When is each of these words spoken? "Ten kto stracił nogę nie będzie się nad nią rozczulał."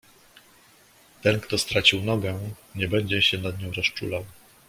"Ten 1.21 1.39
kto 1.39 1.57
stracił 1.57 2.03
nogę 2.03 2.39
nie 2.75 2.87
będzie 2.87 3.21
się 3.21 3.37
nad 3.37 3.59
nią 3.61 3.71
rozczulał." 3.71 4.25